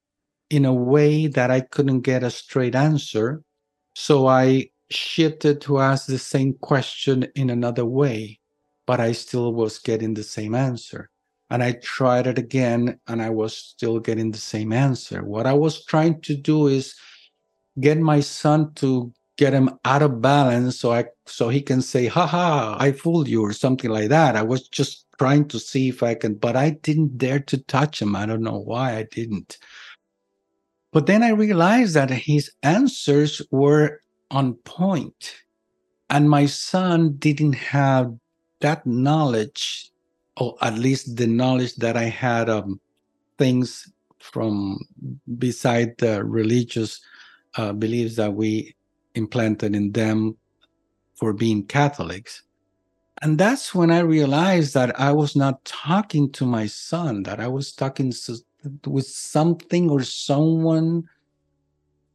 [0.49, 3.43] in a way that I couldn't get a straight answer.
[3.95, 8.39] So I shifted to ask the same question in another way,
[8.85, 11.09] but I still was getting the same answer.
[11.49, 15.23] And I tried it again and I was still getting the same answer.
[15.23, 16.95] What I was trying to do is
[17.79, 22.07] get my son to get him out of balance so I so he can say,
[22.07, 24.35] haha, I fooled you or something like that.
[24.35, 28.01] I was just trying to see if I can, but I didn't dare to touch
[28.01, 28.15] him.
[28.15, 29.57] I don't know why I didn't.
[30.91, 35.35] But then I realized that his answers were on point,
[36.09, 38.13] and my son didn't have
[38.59, 39.91] that knowledge,
[40.37, 42.69] or at least the knowledge that I had of
[43.37, 44.79] things from
[45.37, 46.99] beside the religious
[47.55, 48.75] uh, beliefs that we
[49.15, 50.37] implanted in them
[51.15, 52.43] for being Catholics.
[53.21, 57.47] And that's when I realized that I was not talking to my son, that I
[57.47, 58.11] was talking
[58.85, 61.03] with something or someone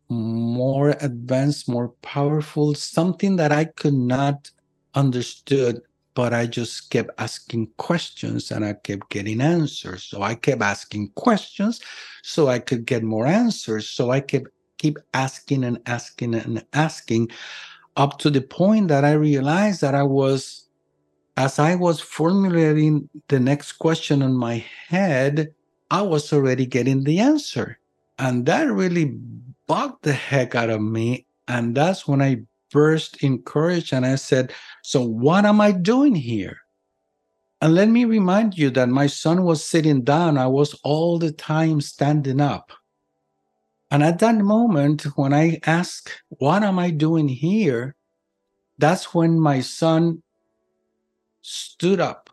[0.08, 4.50] more advanced, more powerful, something that I could not
[4.94, 5.80] understood,
[6.14, 10.04] but I just kept asking questions and I kept getting answers.
[10.04, 11.80] So I kept asking questions
[12.22, 13.88] so I could get more answers.
[13.88, 14.48] So I kept
[14.86, 17.28] keep asking and asking and asking
[17.96, 20.68] up to the point that I realized that I was
[21.36, 25.52] as I was formulating the next question in my head,
[25.90, 27.78] I was already getting the answer.
[28.18, 29.18] And that really
[29.66, 31.26] bugged the heck out of me.
[31.48, 36.14] And that's when I burst in courage and I said, So what am I doing
[36.14, 36.56] here?
[37.60, 40.38] And let me remind you that my son was sitting down.
[40.38, 42.72] I was all the time standing up.
[43.90, 47.94] And at that moment, when I asked, What am I doing here?
[48.78, 50.22] That's when my son
[51.40, 52.28] stood up,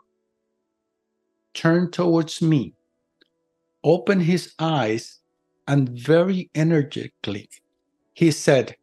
[1.54, 2.74] turned towards me,
[3.84, 5.20] opened his eyes,
[5.68, 7.50] and very energetically,
[8.14, 8.76] he said,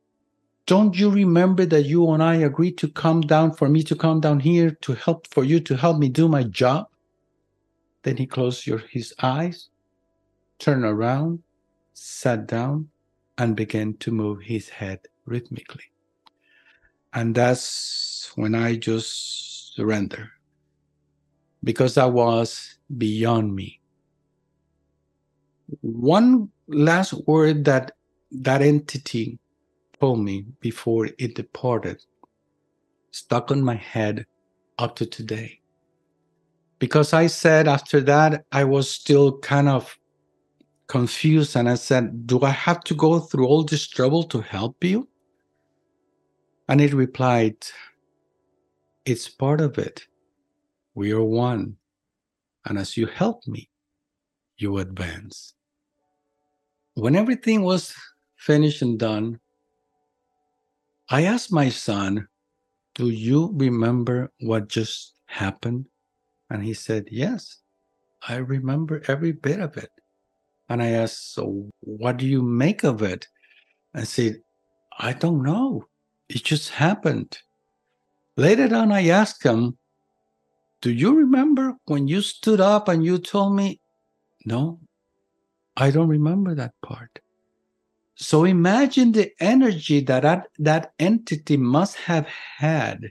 [0.66, 4.20] Don't you remember that you and I agreed to come down for me to come
[4.20, 6.86] down here to help for you to help me do my job?
[8.02, 9.68] Then he closed your, his eyes,
[10.58, 11.42] turned around,
[12.02, 12.88] sat down,
[13.36, 15.84] and began to move his head rhythmically.
[17.12, 20.30] And that's when I just surrender
[21.62, 23.80] because that was beyond me.
[25.82, 27.92] One last word that
[28.32, 29.38] that entity
[30.00, 32.02] told me before it departed
[33.10, 34.24] stuck on my head
[34.78, 35.60] up to today.
[36.78, 39.99] Because I said after that, I was still kind of
[40.90, 44.82] confused and I said, Do I have to go through all this trouble to help
[44.82, 45.08] you?
[46.68, 47.56] And it replied,
[49.04, 50.04] It's part of it.
[50.94, 51.76] We are one.
[52.66, 53.70] And as you help me,
[54.58, 55.54] you advance.
[56.94, 57.94] When everything was
[58.36, 59.38] finished and done,
[61.08, 62.26] I asked my son,
[62.96, 65.86] Do you remember what just happened?
[66.50, 67.58] And he said, Yes,
[68.26, 69.90] I remember every bit of it.
[70.70, 73.26] And I asked, So what do you make of it?
[73.92, 74.40] I said,
[74.96, 75.88] I don't know.
[76.28, 77.38] It just happened.
[78.36, 79.76] Later on, I asked him,
[80.80, 83.80] Do you remember when you stood up and you told me,
[84.46, 84.78] No,
[85.76, 87.18] I don't remember that part.
[88.14, 93.10] So imagine the energy that, that that entity must have had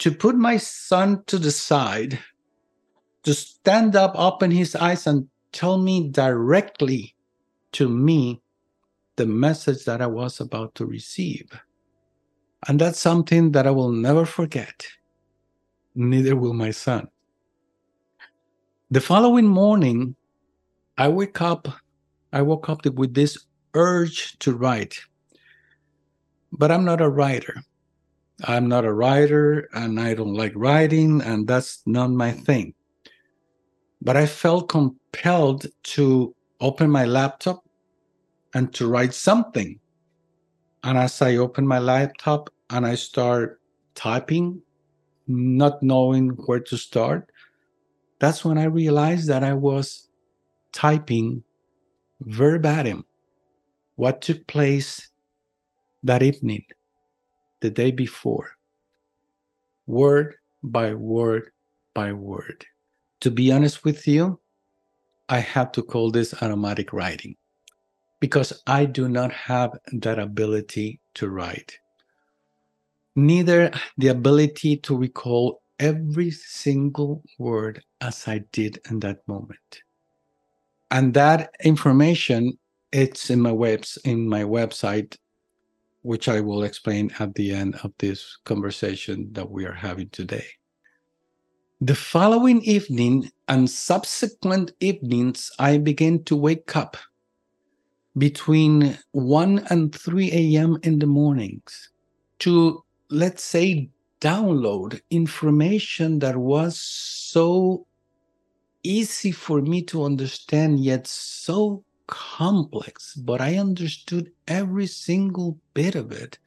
[0.00, 2.18] to put my son to the side,
[3.22, 7.14] to stand up, open his eyes, and tell me directly
[7.72, 8.40] to me
[9.16, 11.50] the message that I was about to receive.
[12.68, 14.86] And that's something that I will never forget.
[15.94, 17.08] Neither will my son.
[18.90, 20.16] The following morning,
[20.98, 21.68] I wake up,
[22.32, 23.38] I woke up with this
[23.74, 24.98] urge to write.
[26.52, 27.54] But I'm not a writer.
[28.44, 32.74] I'm not a writer and I don't like writing, and that's not my thing.
[34.02, 37.64] But I felt compelled to open my laptop
[38.54, 39.78] and to write something.
[40.82, 43.60] And as I open my laptop and I start
[43.94, 44.62] typing,
[45.26, 47.30] not knowing where to start,
[48.18, 50.08] that's when I realized that I was
[50.72, 51.42] typing
[52.20, 53.04] verbatim
[53.96, 55.10] what took place
[56.02, 56.64] that evening,
[57.60, 58.56] the day before,
[59.86, 61.50] word by word
[61.92, 62.64] by word.
[63.20, 64.40] To be honest with you,
[65.28, 67.36] I have to call this automatic writing
[68.20, 71.78] because I do not have that ability to write.
[73.16, 79.82] Neither the ability to recall every single word as I did in that moment.
[80.90, 82.58] And that information
[82.92, 85.16] it's in my webs in my website
[86.02, 90.46] which I will explain at the end of this conversation that we are having today.
[91.82, 96.98] The following evening and subsequent evenings, I began to wake up
[98.18, 100.76] between 1 and 3 a.m.
[100.82, 101.88] in the mornings
[102.40, 103.88] to, let's say,
[104.20, 107.86] download information that was so
[108.82, 113.14] easy for me to understand, yet so complex.
[113.14, 116.38] But I understood every single bit of it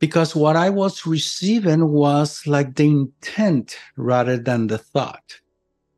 [0.00, 5.40] because what I was receiving was like the intent rather than the thought.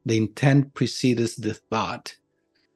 [0.07, 2.17] The intent precedes the thought,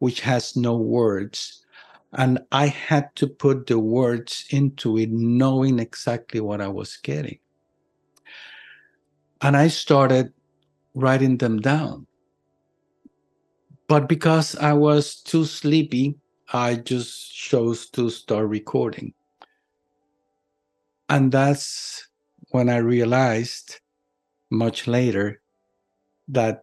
[0.00, 1.64] which has no words
[2.12, 7.40] And I had to put the words into it, knowing exactly what I was getting.
[9.40, 10.34] And I started
[10.94, 12.08] writing them down.
[13.88, 16.20] But because I was too sleepy,
[16.52, 19.12] I just chose to start recording.
[21.08, 22.08] And that's
[22.50, 23.80] when I realized
[24.50, 25.40] much later
[26.28, 26.62] that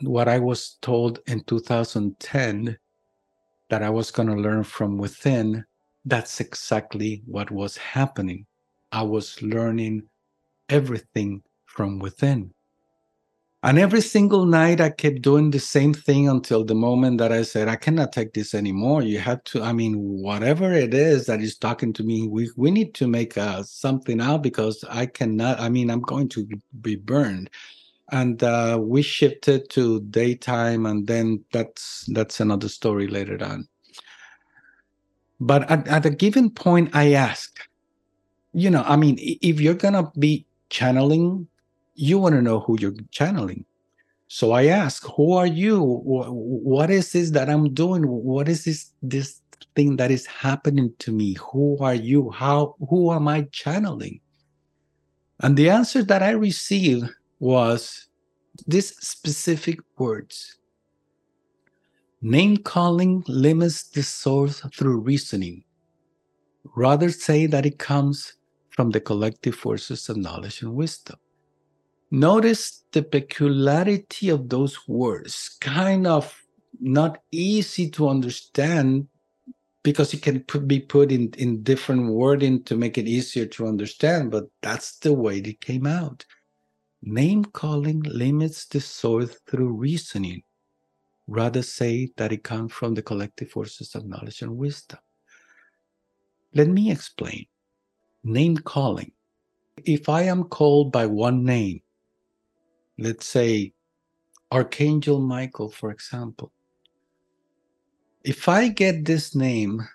[0.00, 2.78] what I was told in 2010
[3.68, 5.64] that I was going to learn from within,
[6.04, 8.46] that's exactly what was happening.
[8.92, 10.04] I was learning
[10.68, 12.54] everything from within.
[13.64, 17.42] And every single night, I kept doing the same thing until the moment that I
[17.42, 19.02] said, I cannot take this anymore.
[19.02, 22.70] You have to, I mean, whatever it is that is talking to me, we, we
[22.70, 26.46] need to make uh, something out because I cannot, I mean, I'm going to
[26.80, 27.50] be burned.
[28.12, 33.68] And uh, we shifted to daytime, and then that's that's another story later on.
[35.40, 37.58] But at, at a given point, I ask,
[38.54, 41.48] you know, I mean, if you're gonna be channeling
[41.98, 43.64] you want to know who you're channeling.
[44.28, 45.82] So I ask, who are you?
[45.82, 48.04] What is this that I'm doing?
[48.06, 49.40] What is this this
[49.74, 51.36] thing that is happening to me?
[51.50, 52.30] Who are you?
[52.30, 54.20] How who am I channeling?
[55.40, 58.08] And the answer that I received was
[58.66, 60.56] these specific words.
[62.20, 65.64] Name calling limits the source through reasoning.
[66.76, 68.34] Rather say that it comes
[68.70, 71.16] from the collective forces of knowledge and wisdom.
[72.10, 76.42] Notice the peculiarity of those words, kind of
[76.80, 79.08] not easy to understand
[79.82, 83.66] because it can put, be put in, in different wording to make it easier to
[83.66, 86.24] understand, but that's the way it came out.
[87.02, 90.42] Name calling limits the source through reasoning.
[91.26, 94.98] Rather say that it comes from the collective forces of knowledge and wisdom.
[96.54, 97.46] Let me explain.
[98.24, 99.12] Name calling.
[99.84, 101.82] If I am called by one name,
[102.98, 103.72] let's say
[104.50, 106.52] Archangel Michael, for example,
[108.24, 109.86] if I get this name,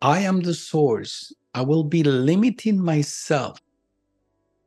[0.00, 1.32] I am the source.
[1.54, 3.60] I will be limiting myself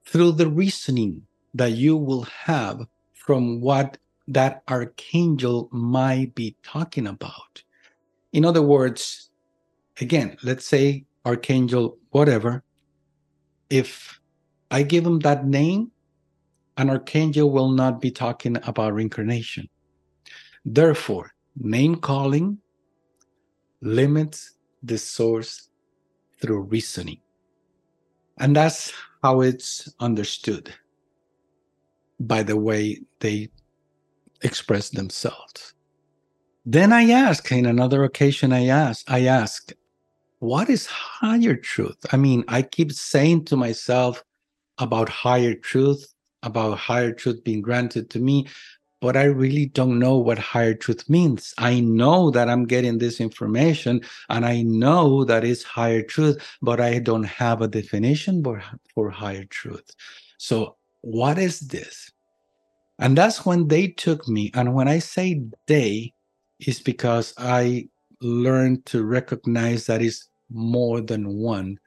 [0.05, 3.97] through the reasoning that you will have from what
[4.27, 7.63] that archangel might be talking about.
[8.33, 9.29] In other words,
[10.01, 12.63] again, let's say archangel, whatever.
[13.69, 14.19] If
[14.71, 15.91] I give him that name,
[16.79, 19.67] an archangel will not be talking about reincarnation.
[20.63, 22.57] Therefore, name calling
[23.81, 25.67] limits the source
[26.41, 27.19] through reasoning.
[28.37, 30.73] And that's how it's understood
[32.21, 33.49] by the way they
[34.41, 35.73] express themselves.
[36.65, 39.73] Then I ask, in another occasion, I ask, I ask,
[40.39, 41.97] what is higher truth?
[42.13, 44.23] I mean, I keep saying to myself
[44.77, 46.13] about higher truth,
[46.43, 48.47] about higher truth being granted to me,
[49.01, 51.53] but I really don't know what higher truth means.
[51.57, 56.81] I know that I'm getting this information and I know that it's higher truth, but
[56.81, 58.61] I don't have a definition for,
[58.93, 59.89] for higher truth.
[60.37, 62.11] So, what is this?
[62.99, 64.51] And that's when they took me.
[64.53, 66.13] And when I say they,
[66.59, 67.87] is because I
[68.21, 71.79] learned to recognize that it's more than one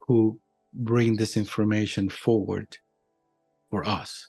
[0.00, 0.40] who
[0.72, 2.78] bring this information forward
[3.70, 4.28] for us.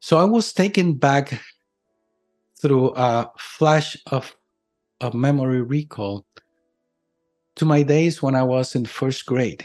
[0.00, 1.40] So I was taken back
[2.60, 4.36] through a flash of,
[5.00, 6.24] of memory recall
[7.56, 9.64] to my days when I was in first grade.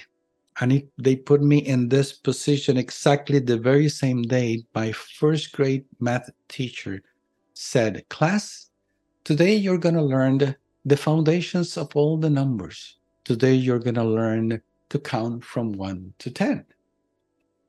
[0.59, 5.53] And it, they put me in this position exactly the very same day my first
[5.53, 7.01] grade math teacher
[7.53, 8.69] said, Class,
[9.23, 12.97] today you're going to learn the, foundations of all the numbers.
[13.23, 16.65] Today you're going to learn to count from 1 to 10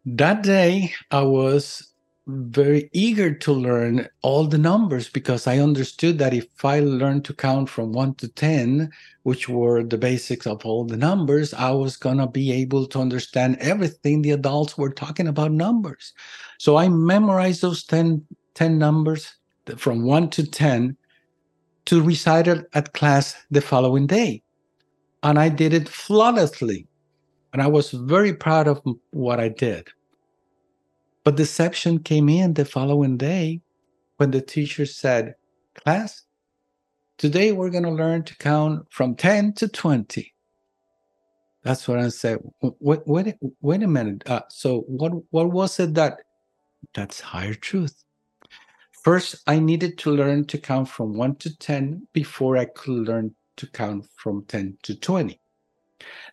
[0.04, 1.92] that day I was
[2.26, 7.34] very eager to learn all the numbers because I understood that if I learned to
[7.34, 8.90] count from 1 to 10,
[9.24, 13.00] which were the basics of all the numbers, I was going to be able to
[13.00, 16.12] understand everything the adults were talking about numbers.
[16.58, 18.24] So I memorized those 10,
[18.54, 19.34] 10 numbers
[19.76, 20.96] from 1 to 10
[21.86, 24.42] to recite it at class the following day.
[25.24, 26.86] And I did it flawlessly.
[27.52, 28.80] And I was very proud of
[29.10, 29.88] what I did.
[31.24, 33.60] But deception came in the following day
[34.16, 35.34] when the teacher said,
[35.74, 36.22] Class,
[37.18, 40.32] today we're going to learn to count from 10 to 20.
[41.62, 42.38] That's what I said.
[42.60, 44.28] Wait, wait, wait a minute.
[44.28, 46.18] Uh, so what, what was it that
[46.94, 48.02] that's higher truth?
[49.04, 53.34] First, I needed to learn to count from 1 to 10 before I could learn
[53.56, 55.38] to count from 10 to 20.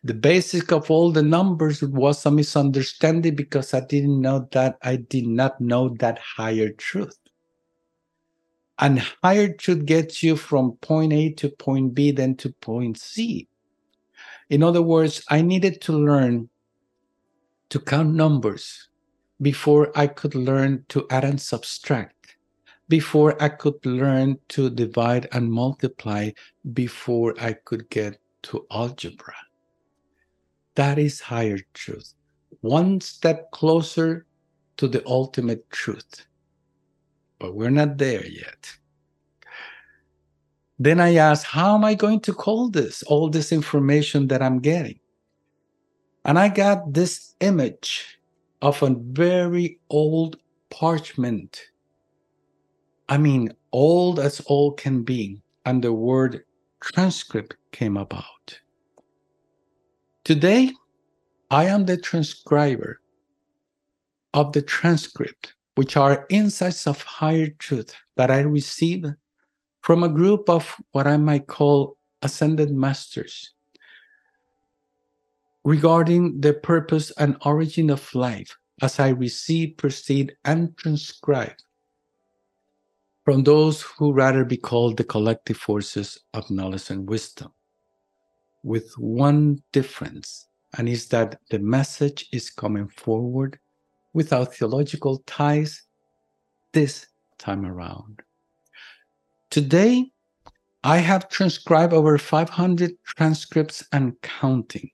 [0.04, 4.96] The basic of all the numbers was a misunderstanding because I didn't know that I
[4.96, 7.18] did not know that higher truth.
[8.80, 13.48] And higher truth gets you from point A to point B, then to point C.
[14.50, 16.50] In other words, I needed to learn
[17.70, 18.88] to count numbers
[19.42, 22.38] before I could learn to add and subtract,
[22.88, 26.32] before I could learn to divide and multiply,
[26.74, 29.36] before I could get to algebra.
[30.80, 32.14] That is higher truth.
[32.62, 34.26] One step closer
[34.78, 36.26] to the ultimate truth.
[37.38, 38.72] But we're not there yet.
[40.80, 44.62] Then I asked, how am I going to call this, all this information that I'm
[44.62, 45.02] getting?
[46.24, 48.18] And I got this image
[48.62, 50.38] of a very old
[50.70, 51.62] parchment.
[53.10, 55.42] I mean, old as old can be.
[55.66, 56.46] And the word
[56.80, 58.62] transcript came about.
[60.30, 60.74] Today,
[61.50, 63.02] I am the transcriber
[64.36, 69.06] of the transcript, which are insights of higher truth that I receive
[69.82, 73.56] from a group of what I might call ascended masters
[75.64, 81.58] regarding the purpose and origin of life as I receive, proceed, and transcribe
[83.26, 87.52] from those who rather be called the collective forces of knowledge and wisdom,
[88.64, 90.48] with one difference,
[90.78, 93.60] and is that the message is coming forward
[94.14, 95.84] without theological ties
[96.74, 97.08] this
[97.38, 98.22] time around.
[99.50, 100.12] Today,
[100.84, 104.92] I have transcribed over 500 transcripts and counting.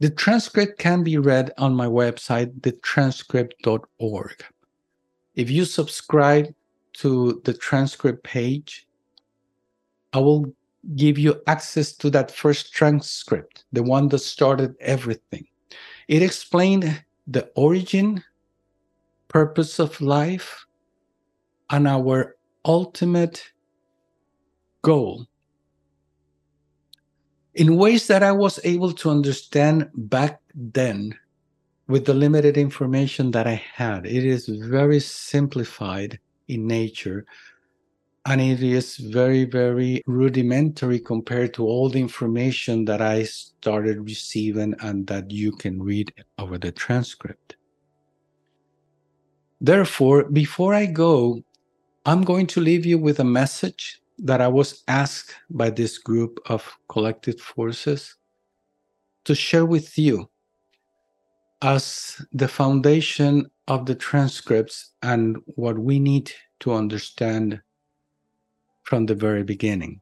[0.00, 4.44] The transcript can be read on my website, thetranscript.org.
[5.34, 6.54] If you subscribe
[6.94, 8.86] to the transcript page,
[10.12, 10.52] I will
[10.94, 15.46] give you access to that first transcript, the one that started everything.
[16.08, 18.22] It explained the origin,
[19.28, 20.64] purpose of life,
[21.70, 23.42] and our ultimate
[24.82, 25.26] goal
[27.54, 31.18] in ways that I was able to understand back then
[31.88, 34.06] with the limited information that I had.
[34.06, 37.24] It is very simplified in nature
[38.26, 44.74] and it is very, very rudimentary compared to all the information that I started receiving
[44.80, 47.56] and that you can read over the transcript.
[49.60, 51.40] Therefore, before I go,
[52.04, 56.40] I'm going to leave you with a message that I was asked by this group
[56.46, 58.16] of collective forces
[59.24, 60.28] to share with you
[61.62, 67.60] as the foundation of the transcripts and what we need to understand
[68.86, 70.00] from the very beginning.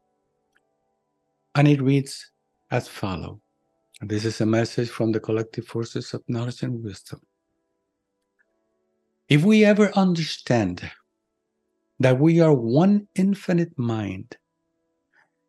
[1.54, 2.30] And it reads
[2.70, 3.38] as follows.
[4.02, 7.20] This is a message from the collective forces of knowledge and wisdom.
[9.28, 10.90] If we ever understand
[11.98, 14.36] that we are one infinite mind,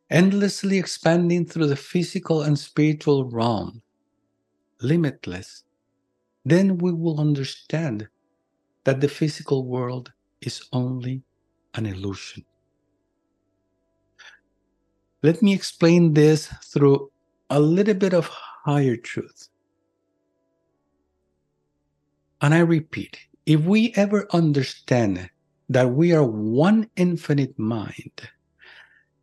[0.10, 3.82] endlessly expanding through the physical and spiritual realm,
[4.82, 5.66] limitless,
[6.46, 8.08] then we will understand
[8.86, 11.24] that the physical world is only
[11.74, 12.46] an illusion.
[15.26, 17.10] Let me explain this through
[17.50, 19.50] a little bit of higher truth.
[22.42, 23.18] And I repeat,
[23.48, 25.28] if we ever understand
[25.70, 28.30] that we are one infinite mind,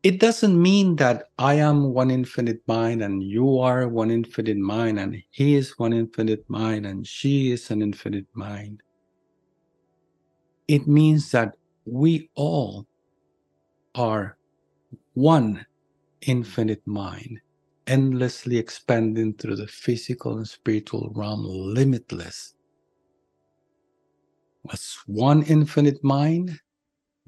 [0.02, 4.98] it doesn't mean that I am one infinite mind and you are one infinite mind
[4.98, 8.82] and he is one infinite mind and she is an infinite mind.
[10.66, 11.54] It means that
[11.86, 12.88] we all
[13.94, 14.36] are
[15.14, 15.64] one
[16.26, 17.40] infinite mind,
[17.86, 22.54] endlessly expanding through the physical and spiritual realm, limitless
[24.70, 26.60] as one infinite mind,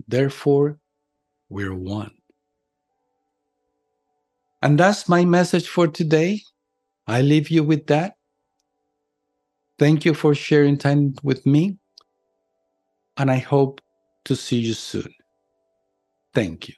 [0.07, 0.79] therefore
[1.49, 2.13] we're one.
[4.63, 6.41] And that's my message for today.
[7.07, 8.15] I leave you with that.
[9.79, 11.79] Thank you for sharing time with me.
[13.17, 13.81] And I hope
[14.25, 15.13] to see you soon.
[16.33, 16.75] Thank you.